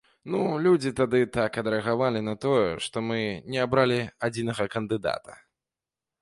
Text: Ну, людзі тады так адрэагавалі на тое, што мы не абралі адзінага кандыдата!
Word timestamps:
Ну, 0.35 0.39
людзі 0.67 0.91
тады 0.99 1.19
так 1.35 1.59
адрэагавалі 1.61 2.23
на 2.29 2.33
тое, 2.45 2.63
што 2.85 3.05
мы 3.11 3.19
не 3.57 3.61
абралі 3.67 3.99
адзінага 4.29 4.69
кандыдата! 4.79 5.39